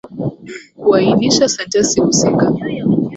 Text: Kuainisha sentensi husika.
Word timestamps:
Kuainisha 0.79 1.47
sentensi 1.55 2.01
husika. 2.01 2.47